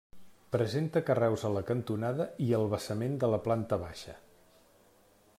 [0.53, 4.15] Presenta carreus a la cantonada i al basament de la planta baixa.